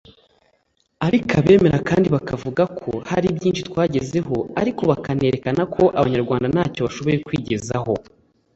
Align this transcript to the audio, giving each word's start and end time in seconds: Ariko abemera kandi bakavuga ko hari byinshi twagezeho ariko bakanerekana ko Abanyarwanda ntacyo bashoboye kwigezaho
Ariko 1.05 1.31
abemera 1.41 1.79
kandi 1.89 2.07
bakavuga 2.15 2.63
ko 2.79 2.89
hari 3.11 3.27
byinshi 3.37 3.65
twagezeho 3.69 4.35
ariko 4.61 4.81
bakanerekana 4.91 5.61
ko 5.73 5.83
Abanyarwanda 5.99 6.47
ntacyo 6.53 6.79
bashoboye 6.87 7.17
kwigezaho 7.27 7.93